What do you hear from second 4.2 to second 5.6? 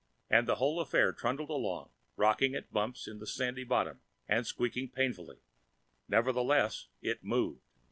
and squeaking painfully;